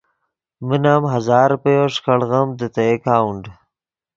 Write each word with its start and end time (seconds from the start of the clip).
من 0.67 0.83
ام 0.93 1.03
ہزار 1.13 1.47
روپیو 1.53 1.83
ݰیکاڑیم 1.93 2.47
دے 2.59 2.67
تے 2.73 2.83
اکاؤنٹ۔ 2.93 3.43